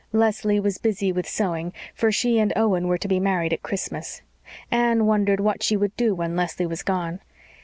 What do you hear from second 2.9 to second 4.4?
to be married at Christmas.